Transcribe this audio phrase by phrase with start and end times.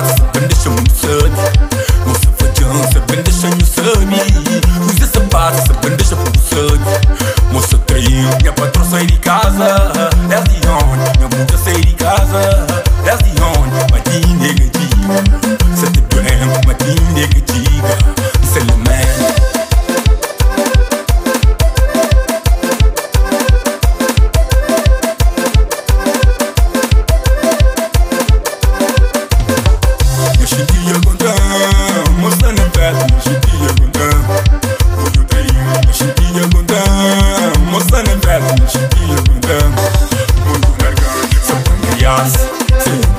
[0.00, 1.38] față Până și un săni
[2.06, 4.22] Nu se făceam să vândă și nu săni
[4.86, 6.86] Uite să față să vândă și un săni
[7.52, 8.52] Mă să trăim, ne-a
[9.06, 10.08] de casa.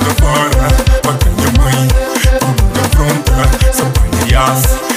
[0.10, 1.92] afară Mă gândeam mâini,
[2.40, 4.89] cum de fruntă Să-mi ias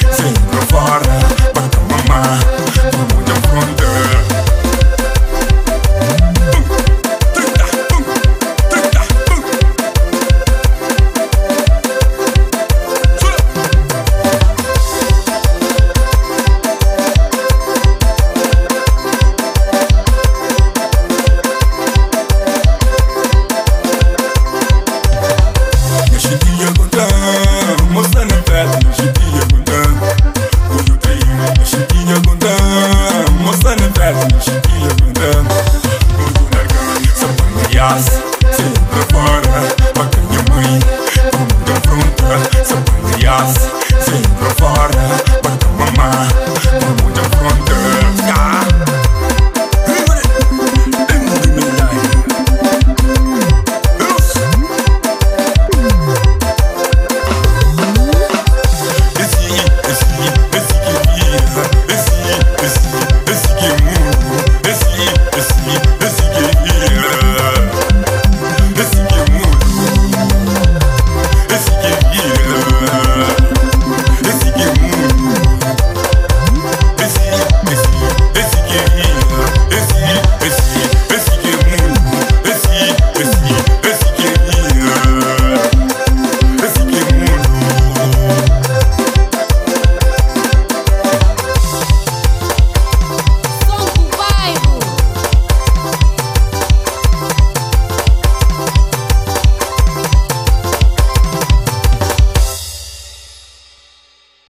[37.83, 38.11] час
[38.57, 39.63] Цілу припари,
[39.95, 40.83] поки не ми
[41.33, 43.57] Помидом фронта, собі не яс
[44.05, 45.32] Цілу припари,